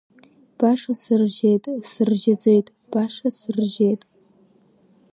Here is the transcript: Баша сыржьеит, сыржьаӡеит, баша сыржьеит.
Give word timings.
Баша 0.57 0.93
сыржьеит, 1.01 1.65
сыржьаӡеит, 1.91 2.67
баша 2.91 3.29
сыржьеит. 3.39 4.01